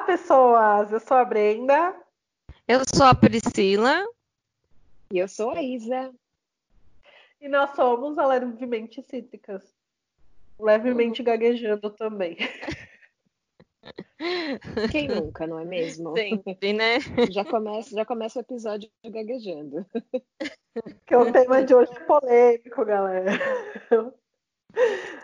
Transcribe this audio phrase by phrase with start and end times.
[0.00, 0.92] Olá, pessoas!
[0.92, 1.94] Eu sou a Brenda.
[2.66, 4.02] Eu sou a Priscila.
[5.12, 6.10] E eu sou a Isa.
[7.38, 9.62] E nós somos a Levemente Cítricas.
[10.58, 12.38] Levemente gaguejando também.
[14.90, 16.16] Quem nunca, não é mesmo?
[16.16, 16.98] Sempre, né?
[17.30, 19.84] Já começa, já começa o episódio gaguejando.
[21.04, 23.32] Que o tema de hoje é polêmico, galera.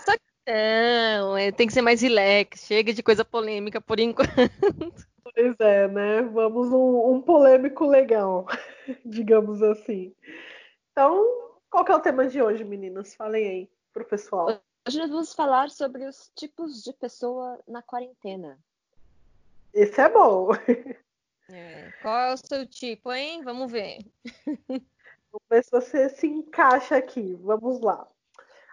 [0.04, 2.66] Só que não, é, tem que ser mais relax.
[2.66, 4.30] Chega de coisa polêmica por enquanto.
[5.34, 6.22] Pois é, né?
[6.22, 8.46] Vamos um, um polêmico legal,
[9.04, 10.14] digamos assim.
[10.92, 13.14] Então, qual que é o tema de hoje, meninas?
[13.14, 14.62] Falem aí pro pessoal.
[14.86, 18.56] Hoje nós vamos falar sobre os tipos de pessoa na quarentena.
[19.74, 20.50] Esse é bom.
[21.50, 23.42] É, qual é o seu tipo, hein?
[23.42, 23.98] Vamos ver.
[25.30, 27.34] Vamos ver se você se encaixa aqui.
[27.42, 28.08] Vamos lá.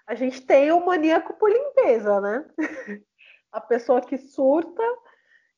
[0.06, 2.46] A gente tem o maníaco por limpeza, né?
[3.52, 4.84] A pessoa que surta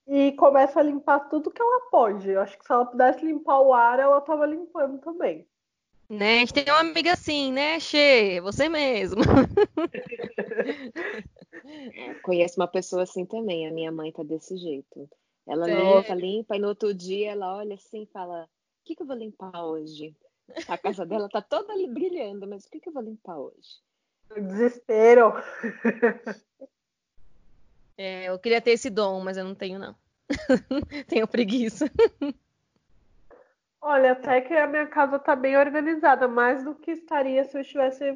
[0.08, 2.30] e começa a limpar tudo que ela pode.
[2.30, 5.48] Eu acho que se ela pudesse limpar o ar, ela estava limpando também.
[6.10, 6.36] Né?
[6.36, 8.40] A gente tem uma amiga assim, né, Xê?
[8.42, 9.22] Você mesmo.
[11.68, 13.68] É, conheço uma pessoa assim também.
[13.68, 15.10] A minha mãe tá desse jeito.
[15.48, 18.48] Ela limpa, limpa, e no outro dia ela olha assim e fala: O
[18.86, 20.16] que, que eu vou limpar hoje?
[20.68, 23.82] A casa dela tá toda ali brilhando, mas o que, que eu vou limpar hoje?
[24.34, 25.34] Desespero.
[27.98, 29.96] É, eu queria ter esse dom, mas eu não tenho, não.
[31.08, 31.90] tenho preguiça.
[33.82, 37.62] Olha, até que a minha casa tá bem organizada, mais do que estaria se eu
[37.62, 38.14] estivesse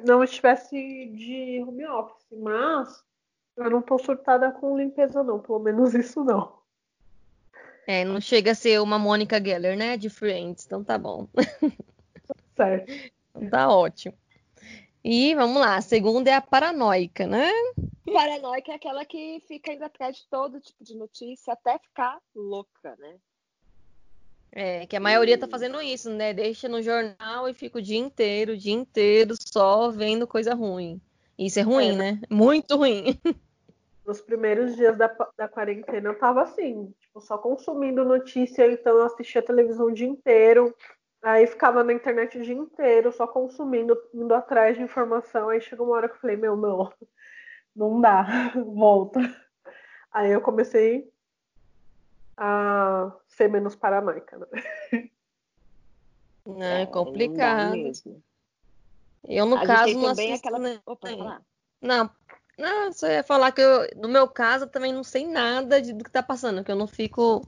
[0.00, 3.04] não estivesse de home office, mas
[3.56, 6.58] eu não tô surtada com limpeza não, pelo menos isso não.
[7.86, 11.28] É, não chega a ser uma Mônica Geller, né, de Friends, então tá bom.
[12.56, 12.92] Certo.
[13.34, 14.16] Então tá ótimo.
[15.04, 17.50] E vamos lá, a segunda é a paranoica, né?
[18.10, 22.96] Paranoica é aquela que fica indo atrás de todo tipo de notícia até ficar louca,
[22.98, 23.16] né?
[24.50, 26.32] É, que a maioria tá fazendo isso, né?
[26.32, 31.00] Deixa no jornal e fica o dia inteiro, o dia inteiro só vendo coisa ruim.
[31.36, 31.96] Isso é ruim, É.
[31.96, 32.20] né?
[32.30, 33.20] Muito ruim.
[34.06, 39.04] Nos primeiros dias da, da quarentena eu tava assim, tipo, só consumindo notícia, então eu
[39.04, 40.74] assistia televisão o dia inteiro.
[41.24, 45.48] Aí ficava na internet o dia inteiro, só consumindo, indo atrás de informação.
[45.48, 46.92] Aí chegou uma hora que eu falei, meu, não,
[47.74, 48.26] não dá,
[48.76, 49.20] volta.
[50.12, 51.10] Aí eu comecei
[52.36, 54.46] a ser menos paranoica, né?
[54.92, 55.00] É,
[56.44, 57.70] não dá complicado.
[57.70, 58.22] mesmo.
[59.26, 60.58] Eu, no a caso, não também assisto, aquela.
[60.58, 60.78] né?
[60.84, 61.16] Opa, É.
[61.16, 61.42] falar.
[61.80, 62.10] Não,
[62.58, 65.94] não, só ia falar que eu, no meu caso, eu também não sei nada de-
[65.94, 67.40] do que tá passando, que eu não fico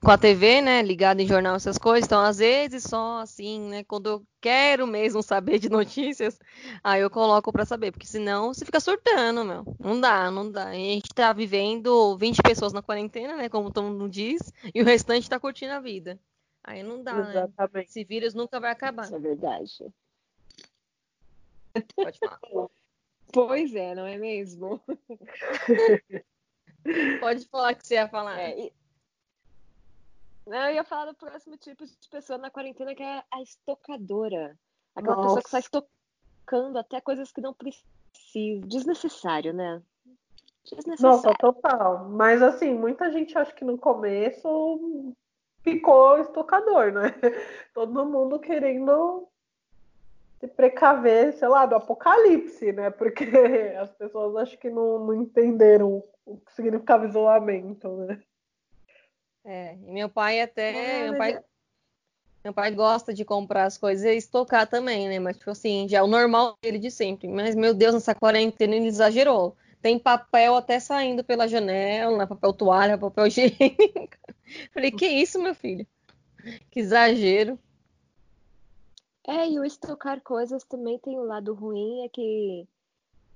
[0.00, 2.06] com a TV, né, ligada em jornal, essas coisas.
[2.06, 6.38] Então, às vezes, só assim, né, quando eu quero mesmo saber de notícias,
[6.82, 9.64] aí eu coloco pra saber, porque senão você fica surtando, meu.
[9.78, 10.74] Não dá, não dá.
[10.74, 14.40] E a gente tá vivendo 20 pessoas na quarentena, né, como todo mundo diz,
[14.74, 16.18] e o restante tá curtindo a vida.
[16.62, 17.30] Aí não dá, né?
[17.30, 17.88] Exatamente.
[17.88, 19.04] Esse vírus nunca vai acabar.
[19.04, 19.68] Isso é verdade.
[21.96, 22.68] Pode falar.
[23.32, 24.80] Pois é, não é mesmo?
[27.20, 28.40] Pode falar que você ia falar.
[28.40, 28.72] É, e-
[30.48, 34.58] Não, eu ia falar do próximo tipo de pessoa na quarentena, que é a estocadora.
[34.96, 35.58] Aquela pessoa que Nossa.
[35.58, 38.66] está estocando até coisas que não precisam.
[38.66, 39.82] Desnecessário, né?
[40.64, 41.16] Desnecessário.
[41.16, 42.08] Nossa, total.
[42.08, 45.14] Mas assim, muita gente acho que no começo
[45.62, 47.12] ficou estocador, né?
[47.74, 49.28] Todo mundo querendo
[50.40, 52.90] se precaver, sei lá, do apocalipse, né?
[52.90, 53.24] Porque
[53.78, 58.22] as pessoas acho que não, não entenderam o que significava isolamento, né?
[59.44, 60.72] É, e meu pai até.
[60.72, 61.44] É, meu, pai,
[62.44, 65.18] meu pai gosta de comprar as coisas e estocar também, né?
[65.18, 67.28] Mas, tipo assim, já é o normal dele de sempre.
[67.28, 69.56] Mas, meu Deus, nessa quarentena ele exagerou.
[69.80, 74.16] Tem papel até saindo pela janela, papel toalha, papel higiênico.
[74.72, 75.86] Falei, que isso, meu filho?
[76.70, 77.58] Que exagero.
[79.26, 82.66] É, e o estocar coisas também tem um lado ruim, é que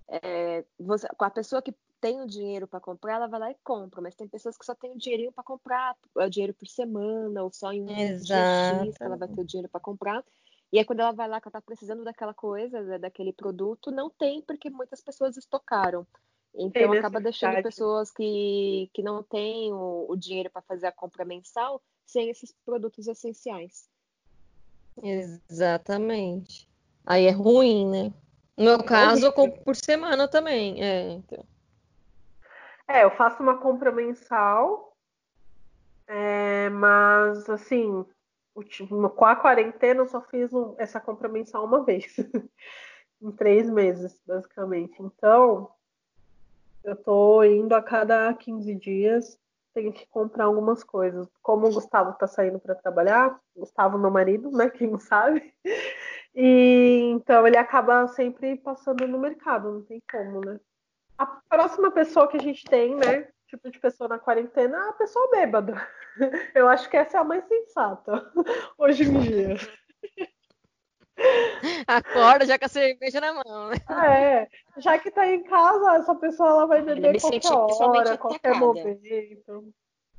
[0.08, 3.56] é, você, com a pessoa que tem o dinheiro para comprar, ela vai lá e
[3.62, 6.66] compra, mas tem pessoas que só têm o dinheirinho para comprar, é o dinheiro por
[6.66, 10.24] semana, ou só em um dia X que ela vai ter o dinheiro para comprar.
[10.72, 14.10] E aí quando ela vai lá que ela tá precisando daquela coisa, daquele produto, não
[14.10, 16.04] tem, porque muitas pessoas estocaram.
[16.52, 20.92] Então Tem acaba deixando pessoas que, que não têm o, o dinheiro para fazer a
[20.92, 23.88] compra mensal sem esses produtos essenciais.
[25.00, 26.68] Exatamente.
[27.06, 28.12] Aí é ruim, né?
[28.56, 30.82] No meu caso, eu compro por semana também.
[30.82, 31.51] É, então.
[32.88, 34.96] É, eu faço uma compra mensal,
[36.06, 38.04] é, mas assim,
[38.54, 42.16] o- com a quarentena eu só fiz um- essa compra mensal uma vez.
[43.20, 45.00] em três meses, basicamente.
[45.00, 45.72] Então,
[46.84, 49.38] eu tô indo a cada 15 dias
[49.74, 51.26] tenho que comprar algumas coisas.
[51.42, 54.68] Como o Gustavo tá saindo para trabalhar, Gustavo, meu marido, né?
[54.70, 55.52] Quem não sabe.
[56.34, 60.58] E então ele acaba sempre passando no mercado, não tem como, né?
[61.22, 61.26] A
[61.56, 63.28] próxima pessoa que a gente tem, né?
[63.46, 65.86] Tipo de pessoa na quarentena, é a pessoa bêbada.
[66.52, 68.32] Eu acho que essa é a mais sensata
[68.76, 69.56] hoje em dia.
[71.86, 73.68] Acorda já com a cerveja na mão.
[73.68, 73.76] Né?
[74.08, 74.48] É,
[74.78, 79.72] já que tá em casa, essa pessoa ela vai beber qualquer hora, qualquer momento,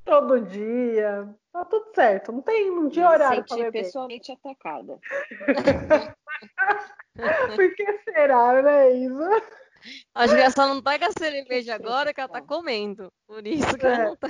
[0.06, 1.28] todo dia.
[1.52, 3.84] Tá tudo certo, não tem um dia horário para beber.
[3.84, 4.98] pessoalmente atacada.
[7.56, 9.44] Por que será, né, Isa?
[10.14, 13.12] Acho que ela só não tá com a cerveja agora que ela tá comendo.
[13.28, 13.94] Por isso que é.
[13.94, 14.28] ela não tá.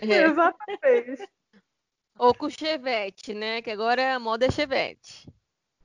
[0.00, 0.22] É.
[0.22, 1.28] Exatamente.
[2.18, 3.62] Ou com chevette, né?
[3.62, 5.28] Que agora a moda é chevette.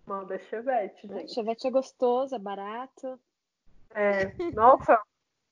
[0.06, 1.34] Moda é chevette, gente.
[1.34, 3.19] Chevette é gostoso, é barato.
[3.92, 5.00] É, nossa,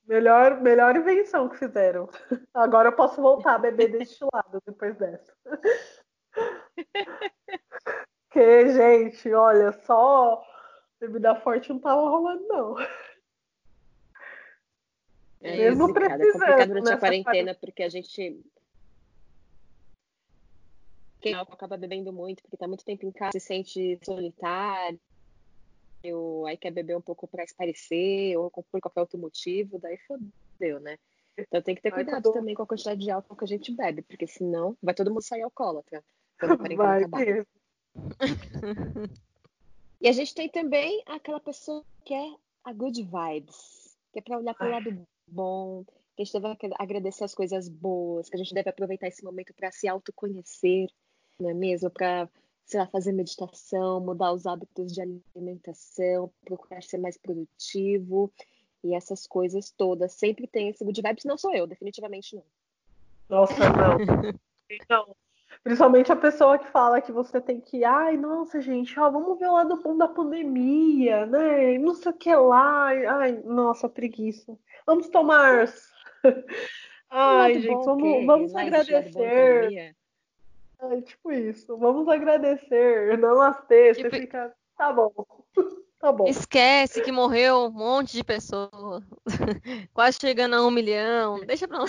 [0.08, 2.10] melhor, melhor invenção que fizeram.
[2.54, 5.34] Agora eu posso voltar a beber destilado depois dessa.
[8.32, 10.42] Que, gente, olha, só
[11.02, 12.76] bebida forte não tava rolando, não.
[15.42, 16.20] É, Mesmo precisando.
[16.20, 18.40] É complicado durante a quarentena, porque a gente
[21.20, 25.00] quem acaba bebendo muito, porque tá muito tempo em casa, se sente solitário,
[26.48, 30.98] aí quer beber um pouco para esparecer, ou por qualquer outro motivo, daí fodeu, né?
[31.38, 32.34] Então tem que ter cuidado todo...
[32.34, 35.22] também com a quantidade de álcool que a gente bebe, porque senão vai todo mundo
[35.22, 36.04] sair alcoólatra.
[37.08, 37.46] Vai.
[40.02, 42.34] e a gente tem também aquela pessoa que é
[42.64, 46.76] a good vibes, que é para olhar para o lado bom, que a gente deve
[46.80, 50.90] agradecer as coisas boas, que a gente deve aproveitar esse momento para se autoconhecer,
[51.40, 51.90] não é mesmo?
[51.92, 52.28] Para,
[52.66, 58.32] sei lá, fazer meditação, mudar os hábitos de alimentação, procurar ser mais produtivo
[58.84, 60.14] e essas coisas todas.
[60.14, 62.44] Sempre tem esse good vibes, não sou eu, definitivamente não.
[63.30, 63.98] Nossa, não.
[64.90, 65.16] não.
[65.64, 69.46] Principalmente a pessoa que fala que você tem que, ai, nossa, gente, ó, vamos ver
[69.46, 71.78] o lado bom da pandemia, né?
[71.78, 72.88] Não sei o que lá.
[72.88, 74.58] Ai, nossa, preguiça.
[74.88, 75.72] Vamos tomar.
[77.12, 79.96] Ai, gente, vamos, vamos agradecer.
[80.80, 81.78] É tipo isso.
[81.78, 83.18] Vamos agradecer.
[83.20, 83.94] Namastê.
[83.94, 84.10] Tipo...
[84.10, 84.54] Você fica.
[84.78, 85.12] Tá bom.
[86.02, 86.26] Tá bom.
[86.26, 89.04] Esquece que morreu um monte de pessoas.
[89.94, 91.46] Quase chegando a um milhão.
[91.46, 91.86] Deixa pra lá.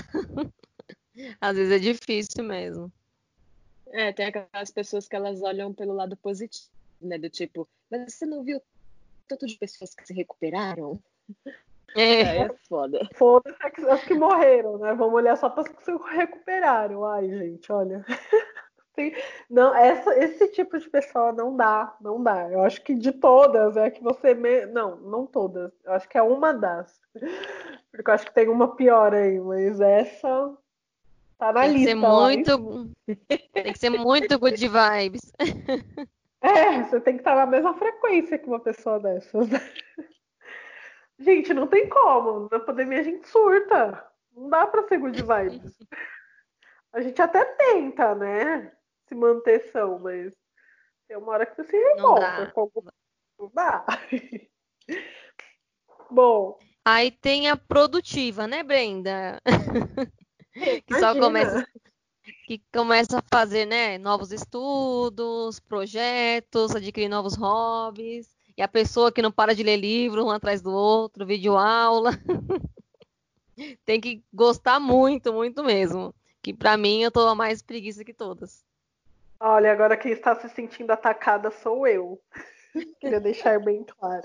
[1.41, 2.93] Às vezes é difícil mesmo.
[3.93, 7.19] É, tem aquelas pessoas que elas olham pelo lado positivo, né?
[7.19, 8.61] Do tipo, mas você não viu
[9.29, 10.99] tanto de pessoas que se recuperaram?
[11.95, 13.07] É, é, é foda.
[13.15, 14.95] Foda-se as que morreram, né?
[14.95, 17.05] Vamos olhar só para as que se recuperaram.
[17.05, 18.03] Ai, gente, olha.
[18.95, 19.13] Sim.
[19.51, 22.51] Não, essa, esse tipo de pessoa não dá, não dá.
[22.51, 24.35] Eu acho que de todas é que você.
[24.35, 24.67] Me...
[24.67, 25.71] Não, não todas.
[25.85, 26.99] Eu acho que é uma das.
[27.91, 30.57] Porque eu acho que tem uma pior aí, mas essa
[31.43, 31.81] tá na tem lista.
[31.81, 32.91] Que ser muito...
[33.53, 35.33] tem que ser muito good vibes.
[36.45, 39.47] É, você tem que estar na mesma frequência que uma pessoa dessas.
[41.17, 42.49] Gente, não tem como.
[42.51, 44.05] Na pandemia a gente surta.
[44.35, 45.73] Não dá pra ser good vibes.
[46.93, 48.73] A gente até tenta, né?
[49.13, 50.33] se manter são, mas
[51.07, 52.51] tem uma hora que você se revolta.
[52.53, 52.73] Como...
[53.39, 53.85] Não dá.
[56.11, 56.59] Bom.
[56.85, 59.39] Aí tem a produtiva, né, Brenda?
[60.87, 61.67] que só começa
[62.47, 69.23] que começa a fazer, né, novos estudos, projetos, adquirir novos hobbies, e a pessoa que
[69.23, 72.11] não para de ler livro um atrás do outro, vídeo aula.
[73.85, 76.15] tem que gostar muito, muito mesmo.
[76.43, 78.65] Que para mim eu tô mais preguiça que todas.
[79.41, 82.21] Olha, agora quem está se sentindo atacada sou eu.
[83.01, 84.23] Queria deixar bem claro.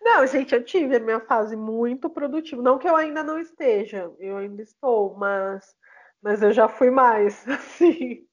[0.00, 2.62] Não, gente, eu tive a minha fase muito produtiva.
[2.62, 5.76] Não que eu ainda não esteja, eu ainda estou, mas,
[6.22, 8.26] mas eu já fui mais, assim.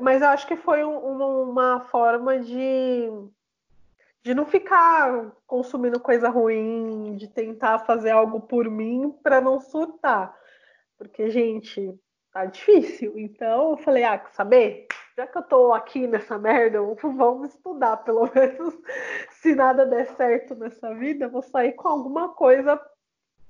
[0.00, 3.08] Mas eu acho que foi um, uma, uma forma de,
[4.22, 10.34] de não ficar consumindo coisa ruim, de tentar fazer algo por mim para não surtar.
[10.96, 11.98] Porque, gente,
[12.32, 13.18] tá difícil.
[13.18, 14.86] Então eu falei, ah, quer saber?
[15.16, 18.74] Já que eu tô aqui nessa merda, vamos estudar, pelo menos.
[19.30, 22.80] Se nada der certo nessa vida, eu vou sair com alguma coisa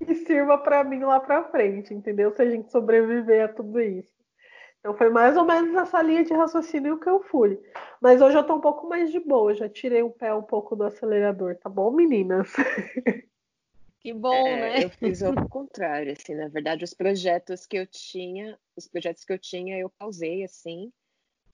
[0.05, 2.33] que sirva para mim lá para frente, entendeu?
[2.33, 4.13] Se a gente sobreviver a tudo isso.
[4.81, 7.61] Então foi mais ou menos essa linha de raciocínio que eu fui.
[8.01, 10.75] Mas hoje eu tô um pouco mais de boa, já tirei o pé um pouco
[10.75, 12.53] do acelerador, tá bom, meninas?
[14.01, 14.85] Que bom, é, né?
[14.85, 19.33] Eu fiz o contrário, assim, na verdade, os projetos que eu tinha, os projetos que
[19.33, 20.93] eu tinha, eu pausei, assim,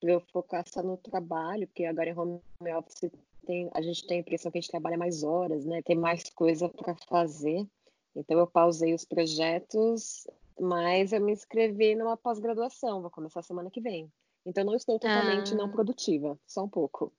[0.02, 2.40] eu focar só no trabalho, porque agora em home
[2.76, 3.10] office
[3.46, 5.82] tem, a gente tem a impressão que a gente trabalha mais horas, né?
[5.82, 7.66] Tem mais coisa para fazer.
[8.14, 10.26] Então eu pausei os projetos
[10.58, 14.10] Mas eu me inscrevi numa pós-graduação, vou começar semana que vem.
[14.44, 15.56] Então não estou totalmente ah.
[15.56, 17.12] não produtiva, só um pouco.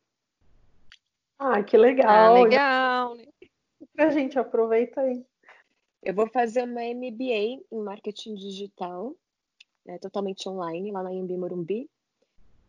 [1.37, 2.35] Ah, que legal.
[2.35, 3.17] Ah, legal.
[3.93, 5.25] Pra gente, aproveita aí.
[6.03, 9.15] Eu vou fazer uma MBA em marketing digital,
[9.85, 11.89] é, totalmente online, lá na IMB Morumbi.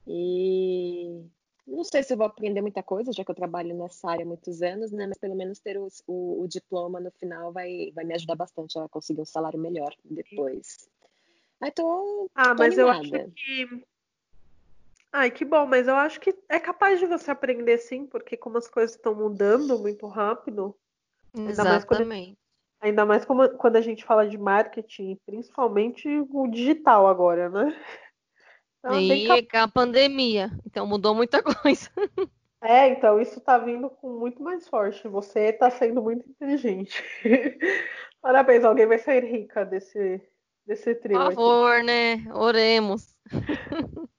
[0.07, 1.25] E
[1.67, 4.29] não sei se eu vou aprender muita coisa, já que eu trabalho nessa área há
[4.29, 5.07] muitos anos, né?
[5.07, 8.79] Mas pelo menos ter o, o, o diploma no final vai, vai me ajudar bastante
[8.79, 10.89] a conseguir um salário melhor depois.
[11.61, 12.83] Ai, tô, ah, tô mas animada.
[12.83, 13.85] eu acho que.
[15.13, 18.59] Ai, que bom, mas eu acho que é capaz de você aprender sim, porque como
[18.59, 20.75] as coisas estão mudando muito rápido.
[21.35, 21.51] Exatamente.
[21.51, 22.13] Ainda mais, quando,
[22.81, 27.77] ainda mais quando a gente fala de marketing, principalmente o digital agora, né?
[28.81, 29.57] Então, e cap...
[29.57, 31.91] a pandemia, então mudou muita coisa.
[32.63, 35.07] É, então isso tá vindo com muito mais forte.
[35.09, 37.03] Você tá sendo muito inteligente.
[38.21, 40.21] Parabéns, alguém vai sair rica desse,
[40.67, 41.19] desse trio.
[41.19, 41.87] Por favor, aqui.
[41.87, 42.25] né?
[42.35, 43.15] Oremos.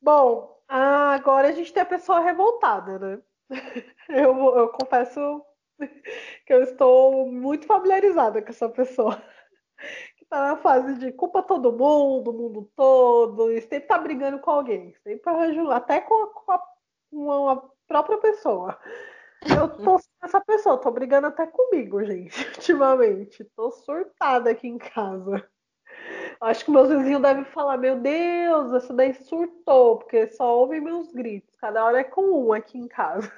[0.00, 3.18] Bom, agora a gente tem a pessoa revoltada, né?
[4.08, 5.42] Eu, eu confesso
[6.46, 9.20] que eu estou muito familiarizada com essa pessoa
[10.24, 14.50] tá na fase de culpa todo mundo, o mundo todo, e sempre tá brigando com
[14.50, 16.62] alguém, sempre arranja, até com, a, com, a,
[17.10, 18.78] com a própria pessoa.
[19.44, 23.44] Eu tô essa pessoa, tô brigando até comigo, gente, ultimamente.
[23.56, 25.46] Tô surtada aqui em casa.
[26.40, 31.12] Acho que meus vizinhos devem falar, meu Deus, essa daí surtou, porque só ouvem meus
[31.12, 31.54] gritos.
[31.56, 33.32] Cada hora é com um aqui em casa.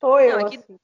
[0.00, 0.78] Tô eu, Não, é que, assim.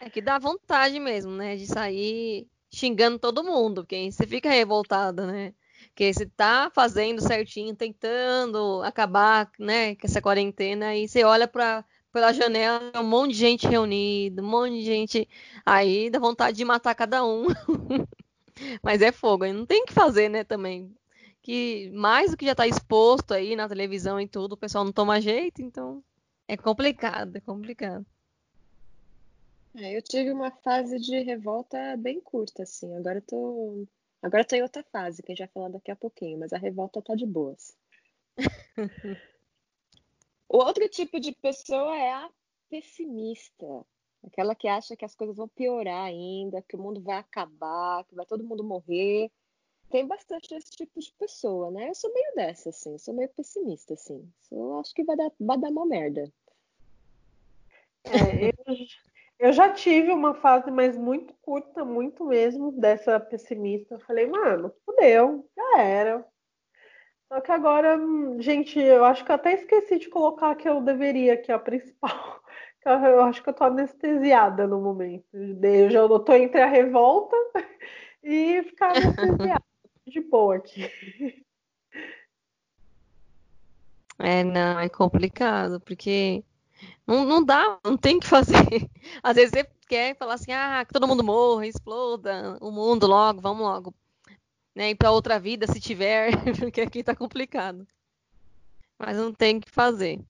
[0.00, 1.56] É que dá vontade mesmo, né?
[1.56, 5.54] De sair xingando todo mundo, porque você fica revoltada, né?
[5.88, 11.84] Porque você tá fazendo certinho, tentando acabar, né, com essa quarentena, e você olha para
[12.12, 15.28] pela janela, um monte de gente reunida, um monte de gente
[15.64, 17.46] aí dá vontade de matar cada um.
[18.82, 20.94] Mas é fogo, aí não tem que fazer, né, também.
[21.42, 24.92] Que mais do que já tá exposto aí na televisão e tudo, o pessoal não
[24.92, 26.02] toma jeito, então
[26.46, 28.06] é complicado, é complicado.
[29.74, 32.94] É, eu tive uma fase de revolta bem curta, assim.
[32.94, 33.86] Agora eu tô.
[34.20, 36.52] Agora eu tô em outra fase, que a gente vai falar daqui a pouquinho, mas
[36.52, 37.76] a revolta tá de boas.
[40.48, 42.30] o outro tipo de pessoa é a
[42.68, 43.84] pessimista.
[44.24, 48.14] Aquela que acha que as coisas vão piorar ainda, que o mundo vai acabar, que
[48.14, 49.30] vai todo mundo morrer.
[49.90, 51.88] Tem bastante desse tipo de pessoa, né?
[51.88, 52.96] Eu sou meio dessa, assim.
[52.98, 54.30] Sou meio pessimista, assim.
[54.50, 56.32] Eu acho que vai dar, vai dar uma merda.
[58.04, 58.86] É, eu,
[59.42, 63.96] eu já tive uma fase, mas muito curta, muito mesmo, dessa pessimista.
[63.96, 66.24] Eu falei, mano, fodeu, já era.
[67.26, 67.98] Só que agora,
[68.38, 71.58] gente, eu acho que eu até esqueci de colocar que eu deveria, que é a
[71.58, 72.40] principal.
[72.84, 75.24] Eu acho que eu tô anestesiada no momento.
[75.32, 77.36] Eu já tô entre a revolta
[78.24, 79.62] e ficar anestesiada
[80.04, 80.90] de boa aqui.
[84.18, 86.42] É, não, é complicado, porque
[87.06, 88.54] não, não dá, não tem que fazer.
[89.22, 93.40] Às vezes você quer falar assim, ah, que todo mundo morra, exploda o mundo logo,
[93.40, 93.94] vamos logo.
[94.74, 97.86] Né, ir para outra vida se tiver, porque aqui tá complicado.
[98.98, 100.20] Mas não tem que fazer.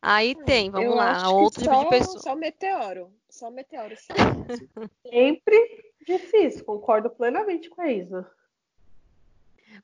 [0.00, 2.18] Aí hum, tem, vamos Eu lá, outro tipo de pessoa.
[2.18, 3.12] Só meteoro.
[3.30, 3.94] Só meteoro.
[5.08, 8.28] Sempre difícil, concordo plenamente com a Isa.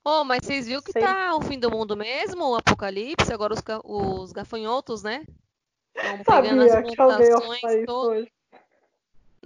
[0.04, 1.08] Oh, mas vocês viram que Sempre.
[1.08, 5.24] tá o fim do mundo mesmo, o apocalipse, agora os, os gafanhotos, né?
[5.98, 8.28] Estão pegando as mutações todas.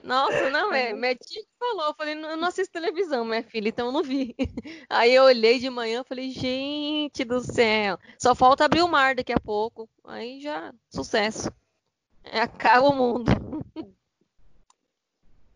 [0.02, 3.87] Nossa, não, é, minha tia falou, eu falei, eu não assisto televisão, minha filha, então
[3.87, 4.35] eu não vi.
[4.90, 9.14] Aí eu olhei de manhã, e falei, gente do céu, só falta abrir o mar
[9.14, 11.52] daqui a pouco, aí já, sucesso.
[12.25, 13.30] É, acaba o mundo.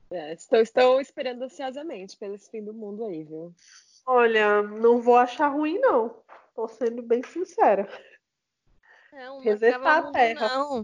[0.08, 3.52] É, estou, estou esperando ansiosamente pelo fim do mundo aí, viu?
[4.06, 6.22] Olha, não vou achar ruim, não.
[6.54, 7.88] Tô sendo bem sincera.
[9.16, 10.48] Não, Resetar a Terra.
[10.48, 10.82] Não.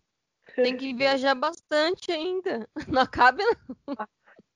[0.54, 2.66] Tem que viajar bastante ainda.
[2.88, 3.42] Não acaba,
[3.86, 3.96] não.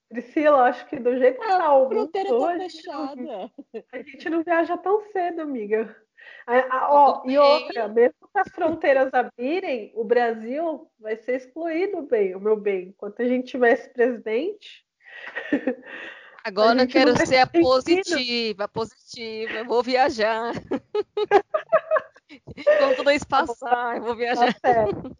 [0.08, 3.50] Priscila, acho que do jeito que tá o fronteira tá.
[3.92, 5.96] A gente não viaja tão cedo, amiga.
[6.48, 12.40] ó, e outra, mesmo que as fronteiras abrirem, o Brasil vai ser excluído, bem, o
[12.40, 12.90] meu bem.
[12.90, 14.86] Enquanto a gente tivesse presidente.
[16.44, 20.52] Agora eu quero ser a positiva, a positiva, eu vou viajar.
[22.78, 24.52] Quando tudo isso passar, eu vou viajar.
[24.54, 25.16] Tá certo.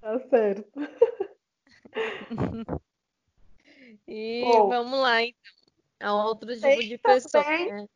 [0.00, 0.80] Tá certo.
[4.08, 5.40] E Bom, vamos lá, então.
[6.00, 7.42] A outro tipo de pessoa.
[7.44, 7.88] Né?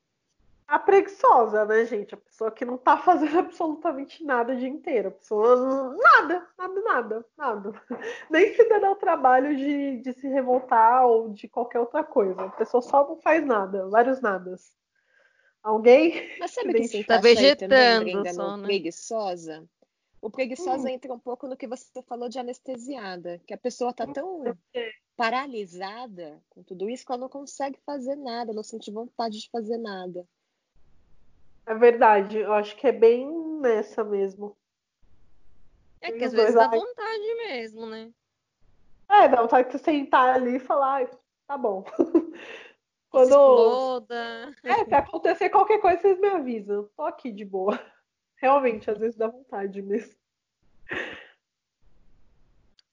[0.66, 2.14] A preguiçosa, né, gente?
[2.14, 5.08] A pessoa que não tá fazendo absolutamente nada o dia inteiro.
[5.08, 7.82] A pessoa nada, nada, nada, nada.
[8.30, 12.42] Nem se dá o trabalho de, de se revoltar ou de qualquer outra coisa.
[12.42, 14.72] A pessoa só não faz nada, vários nadas.
[15.62, 16.14] Alguém?
[16.38, 18.68] Mas sabe que se Tá encaixa aí também, vegetando Brenda, só, no né?
[18.68, 19.68] preguiçosa?
[20.22, 24.06] O preguiçosa entra um pouco no que você falou de anestesiada, que a pessoa tá
[24.06, 24.54] tão
[25.16, 29.78] paralisada com tudo isso que ela não consegue fazer nada, não sente vontade de fazer
[29.78, 30.26] nada.
[31.66, 34.56] É verdade, eu acho que é bem nessa mesmo.
[36.02, 38.10] É que às vezes dá vontade mesmo, né?
[39.08, 41.10] É, dá vontade de você sentar ali e falar, "Ai,
[41.46, 41.84] tá bom.
[43.10, 43.28] Quando.
[43.28, 44.54] Exploda.
[44.62, 46.88] É, se acontecer qualquer coisa, vocês me avisam.
[46.96, 47.78] Tô aqui de boa.
[48.36, 50.14] Realmente, às vezes dá vontade mesmo.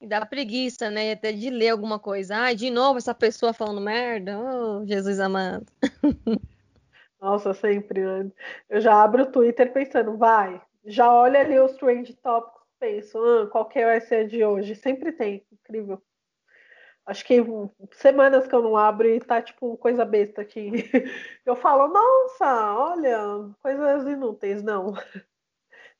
[0.02, 1.12] E dá preguiça, né?
[1.12, 2.36] Até de ler alguma coisa.
[2.36, 4.38] Ai, de novo essa pessoa falando merda.
[4.38, 5.66] Oh, Jesus amado.
[7.22, 8.32] Nossa, sempre, né?
[8.70, 10.62] Eu já abro o Twitter pensando, vai.
[10.86, 14.76] Já olha ali os trend topics, penso, ah, qual que vai ser de hoje?
[14.76, 16.02] Sempre tem, incrível.
[17.08, 17.38] Acho que
[17.94, 20.70] semanas que eu não abro e tá tipo coisa besta aqui.
[21.46, 24.62] Eu falo, nossa, olha, coisas inúteis.
[24.62, 24.94] Não.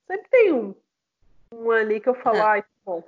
[0.06, 0.76] Sempre tem um.
[1.54, 2.52] Um ali que eu falo, Ah.
[2.52, 3.02] ai, tá bom.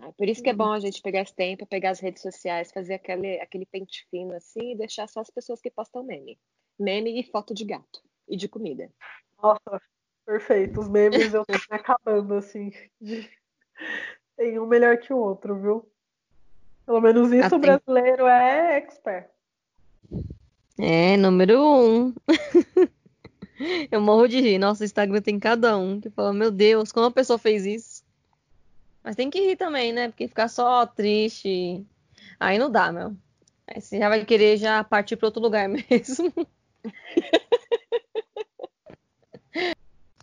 [0.00, 2.72] Ah, Por isso que é bom a gente pegar esse tempo, pegar as redes sociais,
[2.72, 6.36] fazer aquele, aquele pente fino assim e deixar só as pessoas que postam meme.
[6.76, 8.90] Meme e foto de gato e de comida.
[9.40, 9.80] Nossa,
[10.26, 10.80] perfeito.
[10.80, 12.72] Os memes eu tô me acabando, assim.
[13.00, 13.30] de-
[14.40, 15.86] Tem um melhor que o outro, viu?
[16.86, 19.28] Pelo menos isso Ah, o brasileiro é expert.
[20.78, 22.14] É, número um.
[23.92, 24.56] Eu morro de rir.
[24.58, 28.02] Nossa, o Instagram tem cada um que fala, meu Deus, como a pessoa fez isso?
[29.04, 30.08] Mas tem que rir também, né?
[30.08, 31.86] Porque ficar só triste.
[32.38, 33.14] Aí não dá, meu.
[33.66, 36.32] Aí você já vai querer já partir para outro lugar mesmo.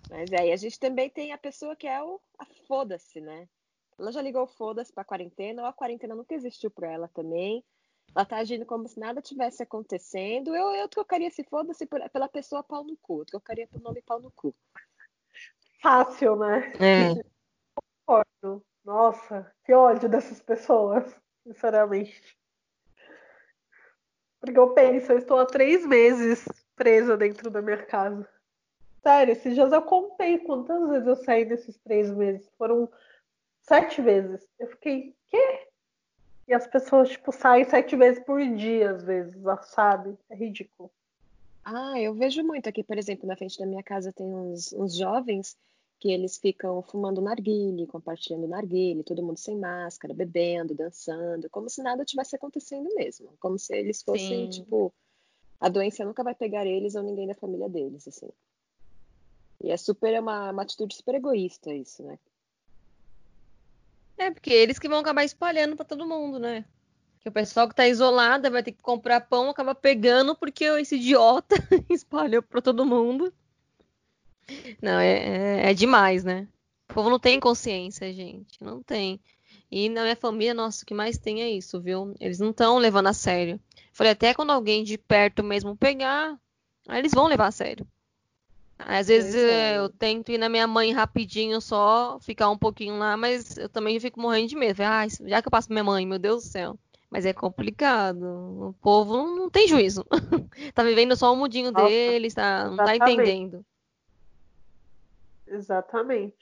[0.10, 3.48] Mas aí a gente também tem a pessoa que é o a foda-se, né?
[3.98, 7.64] Ela já ligou o foda-se pra quarentena, ou a quarentena nunca existiu pra ela também.
[8.16, 10.56] Ela tá agindo como se nada tivesse acontecendo.
[10.56, 13.22] Eu, eu trocaria esse foda-se por- pela pessoa pau no cu.
[13.22, 14.56] Eu trocaria pelo nome pau no cu.
[15.82, 16.74] Fácil, né?
[16.80, 17.24] É.
[18.06, 18.64] Concordo.
[18.84, 22.38] Nossa, que ódio dessas pessoas, sinceramente.
[24.40, 28.28] Porque eu penso, eu estou há três meses presa dentro da minha casa.
[29.04, 32.50] Sério, esses dias eu contei quantas vezes eu saí nesses três meses.
[32.58, 32.90] Foram
[33.68, 34.48] sete vezes.
[34.60, 35.68] Eu fiquei, quê?
[36.48, 40.18] E as pessoas, tipo, saem sete vezes por dia, às vezes, sabe?
[40.30, 40.90] É ridículo.
[41.64, 44.96] Ah, eu vejo muito aqui, por exemplo, na frente da minha casa tem uns, uns
[44.96, 45.58] jovens
[46.00, 51.82] que eles ficam fumando narguile, compartilhando narguile, todo mundo sem máscara, bebendo, dançando, como se
[51.84, 53.34] nada tivesse acontecendo mesmo.
[53.40, 54.62] Como se eles fossem, Sim.
[54.62, 54.94] tipo,
[55.60, 58.30] a doença nunca vai pegar eles ou ninguém da família deles, assim.
[59.62, 62.18] E é super, é uma, uma atitude super egoísta isso, né?
[64.18, 66.66] É, porque eles que vão acabar espalhando para todo mundo, né?
[67.20, 70.96] Que o pessoal que tá isolado vai ter que comprar pão, acaba pegando porque esse
[70.96, 71.56] idiota
[71.90, 73.32] espalhou para todo mundo.
[74.82, 76.48] Não, é, é, é demais, né?
[76.90, 78.64] O povo não tem consciência, gente.
[78.64, 79.20] Não tem.
[79.70, 82.16] E na minha família, nossa, o que mais tem é isso, viu?
[82.20, 83.60] Eles não estão levando a sério.
[83.92, 86.40] Falei, até quando alguém de perto mesmo pegar,
[86.88, 87.86] aí eles vão levar a sério.
[88.80, 89.74] Às vezes é.
[89.74, 93.68] eh, eu tento ir na minha mãe rapidinho só, ficar um pouquinho lá, mas eu
[93.68, 94.82] também fico morrendo de medo.
[94.84, 96.80] Ah, já que eu passo pra minha mãe, meu Deus do céu.
[97.10, 98.70] Mas é complicado.
[98.70, 100.06] O povo não, tem juízo.
[100.74, 103.30] Tá vivendo só o mudinho Nossa, deles, tá, não tá exatamente.
[103.30, 103.66] entendendo.
[105.48, 106.36] Exatamente.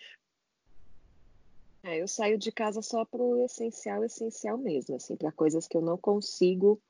[1.83, 5.81] É, eu saio de casa só pro essencial, essencial mesmo, assim, para coisas que eu
[5.81, 6.81] não consigo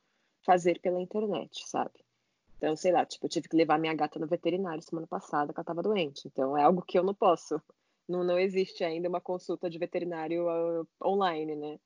[0.45, 2.04] fazer pela internet, sabe?
[2.65, 5.59] Então, sei lá, tipo, eu tive que levar minha gata no veterinário semana passada, que
[5.59, 6.27] ela tava doente.
[6.27, 7.61] Então, é algo que eu não posso.
[8.09, 11.79] Não, não existe ainda uma consulta de veterinário ah, online, né?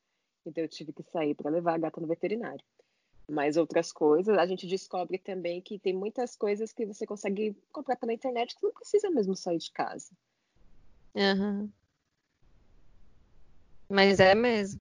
[0.45, 2.63] Então, eu tive que sair para levar a gata no veterinário.
[3.29, 7.97] Mas outras coisas, a gente descobre também que tem muitas coisas que você consegue comprar
[7.97, 10.09] pela internet que não precisa mesmo sair de casa.
[11.13, 11.69] Aham.
[13.89, 14.79] Mas é mesmo.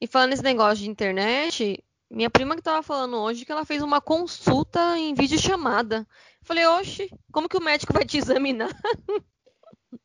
[0.00, 3.82] E falando nesse negócio de internet, minha prima que tava falando hoje que ela fez
[3.82, 6.06] uma consulta em videochamada.
[6.42, 8.70] Falei, oxe, como que o médico vai te examinar?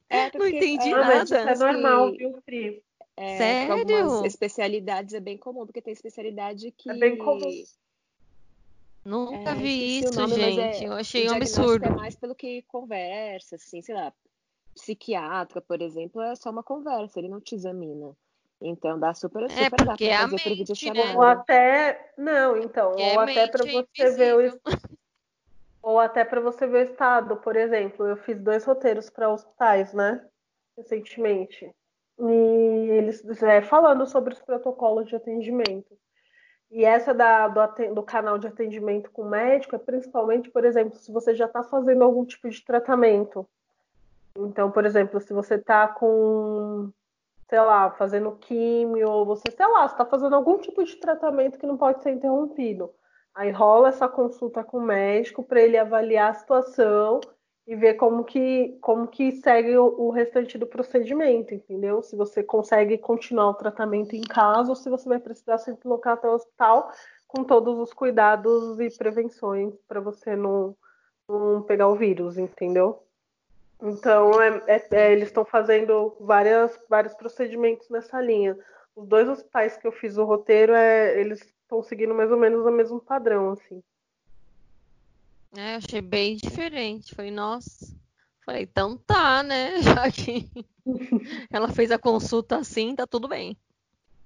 [0.09, 1.51] É, Não entendi mas isso nada.
[1.51, 2.83] é normal, que- viu, Pri?
[3.17, 3.73] É, Sério?
[3.73, 6.89] algumas especialidades é bem comum, porque tem especialidade que.
[6.89, 7.63] É bem comum.
[9.03, 10.85] Nunca É, vi isso, nome, gente.
[10.85, 11.85] é- Eu achei um diagnóstico absurdo.
[11.87, 14.13] é mais pelo que conversa, assim, sei lá.
[14.75, 18.15] Psiquiatra, por exemplo, é só uma conversa, ele não te examina.
[18.61, 21.17] Então dá super, É, super dá porque pra é fazer mente, videochamada.
[21.17, 22.11] Ou até.
[22.17, 24.59] Não, então, Porque ou é até para você ver o.
[25.81, 29.93] Ou até para você ver o estado, por exemplo, eu fiz dois roteiros para hospitais,
[29.93, 30.25] né?
[30.75, 31.71] Recentemente.
[32.19, 35.97] E eles é, falando sobre os protocolos de atendimento.
[36.69, 41.11] E essa da, do, do, canal de atendimento com médico é principalmente, por exemplo, se
[41.11, 43.47] você já está fazendo algum tipo de tratamento.
[44.35, 46.91] Então, por exemplo, se você está com,
[47.49, 51.65] sei lá, fazendo químio, ou você, sei lá, está fazendo algum tipo de tratamento que
[51.65, 52.91] não pode ser interrompido.
[53.33, 57.21] Aí rola essa consulta com o médico para ele avaliar a situação
[57.67, 62.01] e ver como que, como que segue o, o, restante do procedimento, entendeu?
[62.01, 66.13] Se você consegue continuar o tratamento em casa ou se você vai precisar se deslocar
[66.13, 66.89] até o hospital
[67.27, 70.75] com todos os cuidados e prevenções para você não,
[71.29, 73.06] não pegar o vírus, entendeu?
[73.81, 78.57] Então, é, é, é, eles estão fazendo várias, vários procedimentos nessa linha.
[78.95, 82.65] Os dois hospitais que eu fiz o roteiro, é, eles estão seguindo mais ou menos
[82.65, 83.83] o mesmo padrão, assim.
[85.55, 87.13] É, achei bem diferente.
[87.13, 87.95] Falei, nossa.
[88.45, 89.81] Falei, então tá, né?
[89.83, 90.49] Já que
[91.51, 93.57] ela fez a consulta assim, tá tudo bem.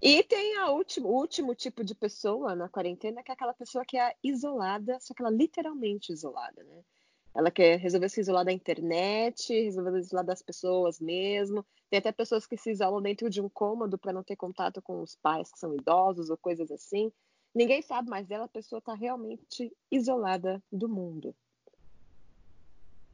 [0.02, 3.84] E tem a último, o último tipo de pessoa na quarentena, que é aquela pessoa
[3.86, 6.82] que é isolada, só que ela é literalmente isolada, né?
[7.34, 11.66] Ela quer resolver se isolar da internet, resolver se isolar das pessoas mesmo.
[11.90, 15.02] Tem até pessoas que se isolam dentro de um cômodo para não ter contato com
[15.02, 17.12] os pais que são idosos ou coisas assim.
[17.54, 21.36] Ninguém sabe mais dela, a pessoa está realmente isolada do mundo.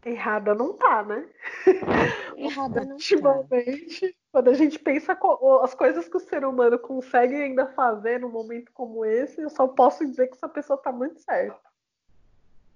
[0.06, 1.28] Errada não tá, né?
[2.38, 4.18] Errada não Ultimamente, tá.
[4.32, 5.18] quando a gente pensa
[5.62, 9.68] as coisas que o ser humano consegue ainda fazer num momento como esse, eu só
[9.68, 11.60] posso dizer que essa pessoa tá muito certa.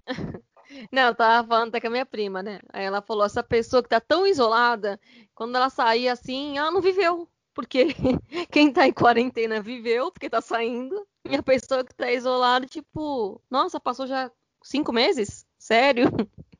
[0.92, 2.60] Não, eu tava falando até com a minha prima, né?
[2.72, 5.00] Aí ela falou: essa pessoa que tá tão isolada,
[5.36, 7.28] quando ela sair assim, ela não viveu.
[7.54, 7.88] Porque
[8.52, 11.08] quem tá em quarentena viveu, porque tá saindo.
[11.30, 14.32] E a pessoa que tá isolada, tipo, nossa, passou já
[14.64, 15.46] cinco meses?
[15.58, 16.06] Sério?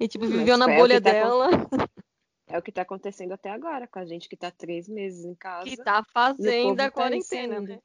[0.00, 1.50] E, tipo, viveu na é bolha tá dela.
[2.48, 5.34] É o que tá acontecendo até agora, com a gente que tá três meses em
[5.34, 5.68] casa.
[5.68, 7.80] Que tá fazendo a tá quarentena, né?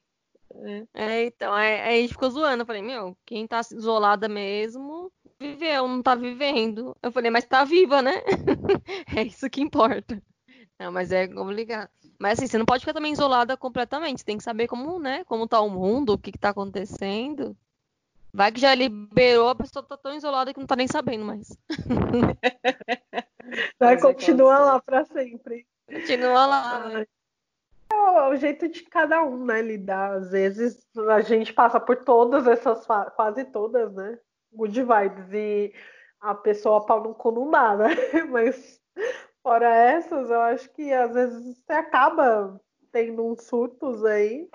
[0.93, 1.03] É.
[1.03, 1.25] é.
[1.25, 2.61] então, aí, aí a gente ficou zoando.
[2.61, 5.11] Eu falei, meu, quem tá isolada mesmo,
[5.41, 6.95] viveu, não tá vivendo.
[7.01, 8.13] Eu falei, mas tá viva, né?
[9.17, 10.21] é isso que importa.
[10.79, 11.89] Não, mas é complicado.
[12.19, 14.19] Mas assim, você não pode ficar também isolada completamente.
[14.19, 17.57] Você tem que saber como, né, como tá o mundo, o que, que tá acontecendo.
[18.33, 21.49] Vai que já liberou, a pessoa tá tão isolada que não tá nem sabendo mais.
[23.77, 25.65] Vai continuar lá para sempre.
[25.85, 27.05] Continua lá.
[27.91, 30.13] É o jeito de cada um, né, lidar.
[30.13, 34.17] Às vezes a gente passa por todas essas, quase todas, né?
[34.53, 35.33] Good vibes.
[35.33, 35.73] E
[36.19, 37.89] a pessoa pau no cu não dá, né?
[38.29, 38.81] Mas
[39.43, 42.61] Fora essas, eu acho que às vezes você acaba
[42.91, 44.47] tendo uns surtos aí.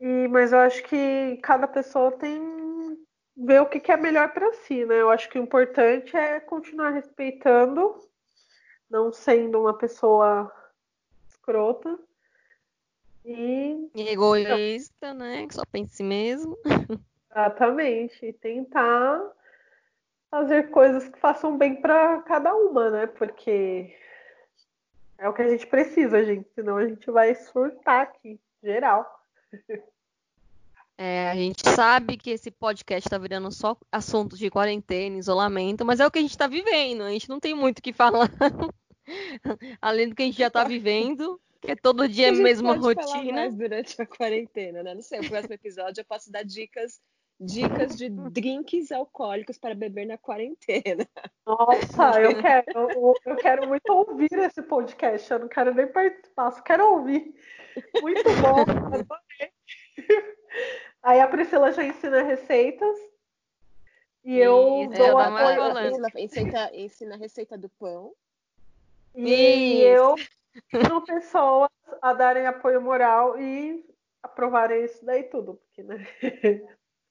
[0.00, 2.40] E, mas eu acho que cada pessoa tem
[3.36, 5.00] ver o que, que é melhor para si, né?
[5.00, 7.96] Eu acho que o importante é continuar respeitando,
[8.90, 10.50] não sendo uma pessoa
[11.28, 11.96] escrota.
[13.24, 13.88] E.
[13.94, 15.46] Egoísta, né?
[15.46, 16.58] Que só pensa em si mesmo.
[17.30, 18.26] Exatamente.
[18.26, 19.20] E tentar
[20.30, 23.06] fazer coisas que façam bem para cada uma, né?
[23.06, 23.94] Porque
[25.18, 26.48] é o que a gente precisa, gente.
[26.54, 29.22] Senão a gente vai surtar aqui, geral.
[31.02, 35.98] É, a gente sabe que esse podcast está virando só assuntos de quarentena, isolamento, mas
[35.98, 37.02] é o que a gente está vivendo.
[37.02, 38.28] A gente não tem muito o que falar.
[39.80, 42.74] Além do que a gente já está vivendo, que é todo dia a, a mesma
[42.74, 43.06] rotina.
[43.06, 44.94] Falar mais durante a quarentena, né?
[44.94, 47.00] Não sei, o próximo episódio eu posso dar dicas
[47.40, 51.08] dicas de drinks alcoólicos para beber na quarentena.
[51.46, 55.30] Nossa, eu quero, eu, eu, quero muito ouvir esse podcast.
[55.30, 57.34] Eu não quero nem participar, só quero ouvir.
[58.02, 58.64] Muito bom.
[61.02, 62.98] Aí a Priscila já ensina receitas.
[64.22, 65.62] E eu Isso, dou apoio.
[65.62, 68.12] A Priscila ensina, ensina a receita do pão.
[69.14, 69.82] E Isso.
[69.82, 70.14] eu
[70.54, 71.70] ensino pessoas
[72.02, 73.82] a darem apoio moral e
[74.22, 75.54] aprovarem isso daí tudo.
[75.54, 76.06] Porque, né?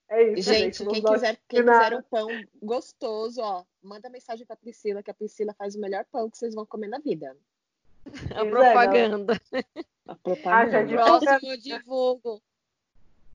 [0.10, 0.80] É isso, gente.
[0.80, 2.28] gente quem, quiser, quem quiser um pão
[2.62, 6.56] gostoso, ó, manda mensagem pra Priscila, que a Priscila faz o melhor pão que vocês
[6.56, 7.38] vão comer na vida.
[8.36, 9.39] A propaganda.
[10.08, 10.78] A propaganda.
[10.80, 12.41] Ah, no próximo eu divulgo.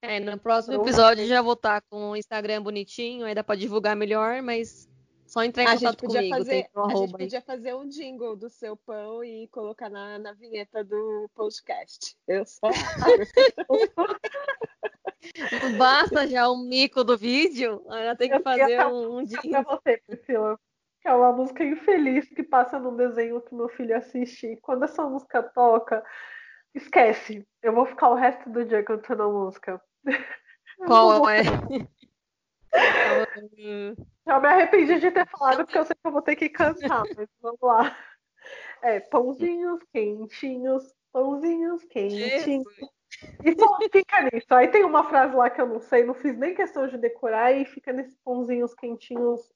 [0.02, 3.94] É, no próximo episódio já vou estar com o Instagram bonitinho, aí dá pra divulgar
[3.94, 4.88] melhor, mas
[5.26, 6.36] só entrar em a contato comigo.
[6.36, 10.84] Fazer, a gente podia fazer um jingle do seu pão e colocar na, na vinheta
[10.84, 12.16] do podcast.
[12.26, 12.68] Eu só.
[15.62, 19.50] Não basta já o mico do vídeo, ainda tem que fazer um, um jingle.
[19.50, 20.58] Pra você, Priscila.
[21.00, 24.58] Que é uma música infeliz que passa num desenho que meu filho assiste.
[24.62, 26.04] Quando essa música toca,
[26.74, 27.46] esquece.
[27.62, 29.80] Eu vou ficar o resto do dia cantando a música.
[30.86, 31.42] Qual é?
[34.26, 37.04] Já me arrependi de ter falado, porque eu sei que eu vou ter que cantar,
[37.16, 37.96] mas vamos lá.
[38.82, 42.66] É, pãozinhos quentinhos, pãozinhos quentinhos.
[43.44, 44.46] E só fica nisso.
[44.50, 47.52] Aí tem uma frase lá que eu não sei, não fiz nem questão de decorar,
[47.52, 49.52] e fica nesses pãozinhos quentinhos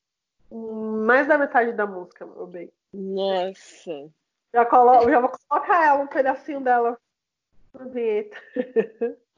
[0.50, 2.70] mais da metade da música, meu bem.
[2.92, 4.10] Nossa.
[4.52, 5.08] Já, colo...
[5.10, 6.98] já vou colocar ela, um pedacinho dela
[7.74, 8.36] na vinheta.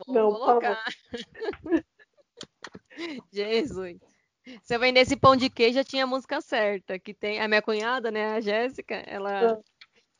[0.06, 0.84] Vou Não, colocar.
[3.32, 3.98] Jesus.
[4.62, 6.98] Se eu vendesse pão de queijo, já tinha a música certa.
[6.98, 9.58] Que tem a minha cunhada, né, a Jéssica, ela, Ah.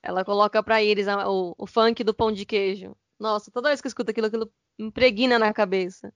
[0.03, 2.96] ela coloca pra eles a- o, o funk do pão de queijo.
[3.20, 6.12] Nossa, toda vez que eu escuto aquilo, aquilo impregna na cabeça.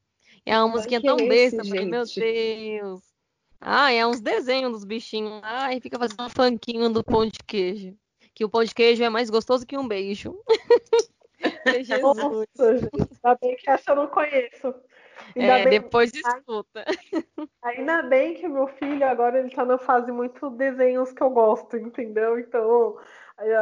[0.47, 2.05] E é uma musiquinha que é tão esse, besta, eu falei, meu?
[2.05, 3.03] Deus.
[3.61, 7.38] Ah, é uns desenhos dos bichinhos lá e fica fazendo um funkinho do pão de
[7.47, 7.95] queijo.
[8.35, 10.35] Que o pão de queijo é mais gostoso que um beijo.
[11.85, 12.17] Jesus.
[12.17, 12.47] Nossa.
[12.57, 14.75] Ainda bem que essa eu não conheço.
[15.37, 16.85] Ainda, É, bem, depois escuta.
[17.62, 21.77] ainda bem que meu filho agora ele tá na fase muito desenhos que eu gosto,
[21.77, 22.38] entendeu?
[22.38, 22.99] Então,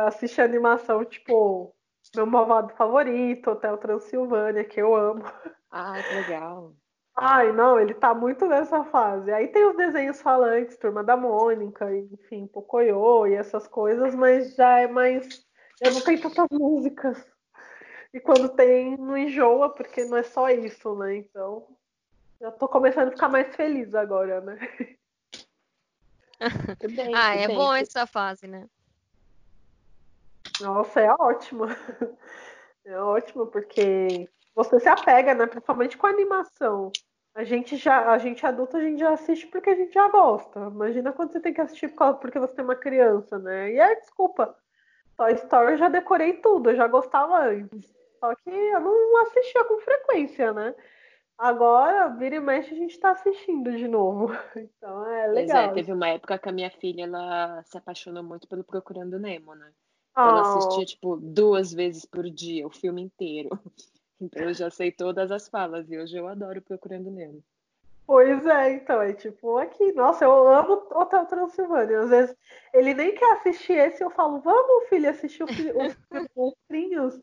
[0.06, 1.74] assisto animação, tipo,
[2.14, 5.24] meu malvado favorito, Hotel Transilvânia, que eu amo.
[5.70, 6.74] Ah, que legal.
[7.14, 9.30] Ai, não, ele tá muito nessa fase.
[9.30, 14.78] Aí tem os desenhos falantes, Turma da Mônica, enfim, Pocoyo e essas coisas, mas já
[14.78, 15.46] é mais.
[15.82, 17.26] Já não tem tantas músicas.
[18.14, 21.16] E quando tem, não enjoa, porque não é só isso, né?
[21.16, 21.66] Então,
[22.40, 24.58] já tô começando a ficar mais feliz agora, né?
[27.14, 28.66] Ah, é bom essa fase, né?
[30.62, 31.64] Nossa, é ótimo.
[32.84, 35.46] É ótimo, porque você se apega, né?
[35.46, 36.90] Principalmente com a animação.
[37.32, 40.58] A gente já, a gente adulta, a gente já assiste porque a gente já gosta.
[40.60, 43.72] Imagina quando você tem que assistir porque você tem uma criança, né?
[43.72, 44.56] E é desculpa.
[45.16, 47.94] Toy Story eu já decorei tudo, eu já gostava antes.
[48.18, 50.74] Só que eu não assistia com frequência, né?
[51.38, 54.26] Agora, vira e mexe, a gente tá assistindo de novo.
[54.56, 55.64] Então é Pois legal.
[55.64, 59.54] é, teve uma época que a minha filha ela se apaixonou muito pelo Procurando Nemo,
[59.54, 59.72] né?
[60.16, 63.50] Ela Oh, assistia, tipo, duas vezes por dia, o filme inteiro.
[64.24, 67.42] Então eu já sei todas as falas e hoje eu adoro Procurando Nemo.
[68.06, 69.90] Pois é, então, é tipo aqui.
[69.92, 72.00] Nossa, eu amo Hotel Transilvânia.
[72.02, 72.36] Às vezes
[72.72, 75.96] ele nem quer assistir esse, eu falo, vamos, filho, assistir o fi- os
[76.36, 77.20] monstrinhos.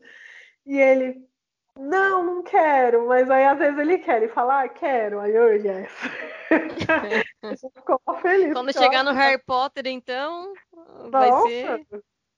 [0.66, 1.26] E ele,
[1.74, 3.06] não, não quero.
[3.08, 5.20] Mas aí às vezes ele quer, ele fala, ah, quero.
[5.20, 5.90] Aí eu, yes.
[7.74, 8.52] Ficou feliz.
[8.52, 10.52] Quando chegar no Harry Potter, então,
[11.10, 11.48] vai Nossa.
[11.48, 11.86] ser.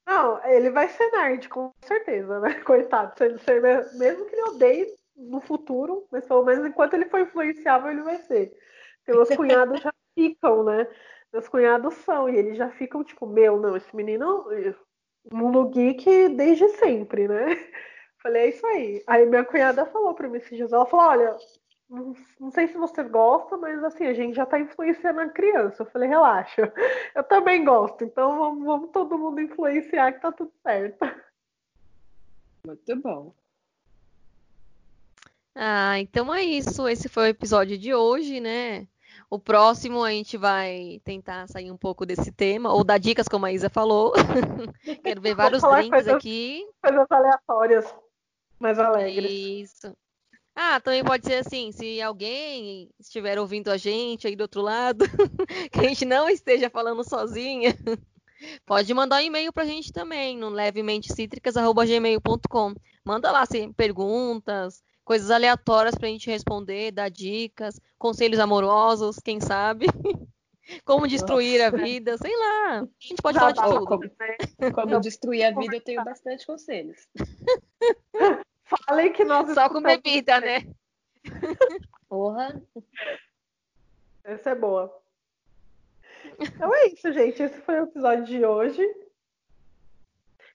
[0.06, 2.54] Não, ele vai ser nerd, com certeza, né?
[2.64, 3.16] Coitado.
[3.16, 4.86] Se ele ser, me- mesmo que ele odeie
[5.16, 8.52] no futuro, mas pelo menos enquanto ele for influenciável, ele vai ser.
[9.04, 10.86] Porque meus cunhados já ficam, né?
[11.32, 14.44] Meus cunhados são, e eles já ficam tipo, meu, não, esse menino,
[15.30, 17.46] mundo geek desde sempre, né?
[18.22, 19.02] Falei, é isso aí.
[19.06, 21.36] Aí minha cunhada falou pra mim esses dias, ela falou, olha,
[21.92, 25.82] não, não sei se você gosta, mas assim, a gente já tá influenciando a criança.
[25.82, 26.72] Eu falei, relaxa,
[27.14, 31.04] eu também gosto, então vamos, vamos todo mundo influenciar que tá tudo certo.
[32.66, 33.34] Muito bom.
[35.54, 36.88] Ah, então é isso.
[36.88, 38.86] Esse foi o episódio de hoje, né?
[39.28, 43.44] O próximo a gente vai tentar sair um pouco desse tema, ou dar dicas, como
[43.44, 44.12] a Isa falou.
[45.04, 46.66] Quero ver vários drinks coisas- aqui.
[46.82, 47.94] Coisas aleatórias,
[48.58, 49.30] mais alegres.
[49.30, 49.96] Isso.
[50.54, 55.06] Ah, também pode ser assim, se alguém estiver ouvindo a gente aí do outro lado,
[55.72, 57.74] que a gente não esteja falando sozinha,
[58.66, 62.74] pode mandar um e-mail pra gente também, no levementescítricas.gmail.com.
[63.04, 69.86] Manda lá assim, perguntas, coisas aleatórias pra gente responder, dar dicas, conselhos amorosos, quem sabe?
[70.84, 72.80] Como destruir a vida, sei lá.
[72.80, 73.98] A gente pode falar de tudo.
[73.98, 74.72] dizer.
[74.72, 77.08] Como destruir a vida, eu tenho bastante conselhos.
[78.86, 80.60] Falei que nós Só com bebida, né?
[82.08, 82.60] Porra.
[84.24, 84.92] Essa é boa.
[86.38, 87.42] Então é isso, gente.
[87.42, 88.82] Esse foi o episódio de hoje.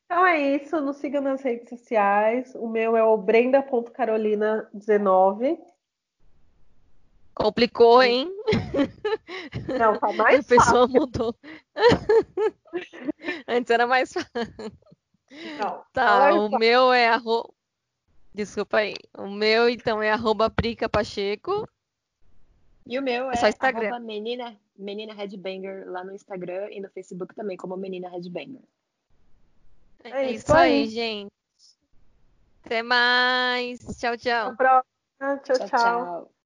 [0.06, 0.80] Então é isso.
[0.82, 2.54] Nos siga nas redes sociais.
[2.56, 5.58] O meu é o brenda.carolina19.
[7.36, 8.28] Complicou, hein?
[9.80, 10.58] Não, tá A mais fácil.
[10.58, 11.36] pessoa mudou.
[13.48, 14.32] Antes era mais fácil.
[15.60, 17.54] Não, Tá, mais o meu é arroba.
[18.38, 18.94] Desculpa aí.
[19.18, 21.68] O meu, então, é arroba Prica Pacheco.
[22.86, 24.00] E o meu é, É só Instagram.
[24.00, 28.62] menina, menina Headbanger lá no Instagram e no Facebook também, como Menina Headbanger.
[30.04, 30.88] É, É isso isso aí, aí.
[30.88, 31.32] gente.
[32.64, 33.80] Até mais.
[34.00, 34.50] Tchau, tchau.
[34.50, 34.84] Até a próxima.
[35.20, 35.40] tchau.
[35.40, 35.58] tchau.
[35.58, 35.68] tchau.
[35.68, 36.37] tchau.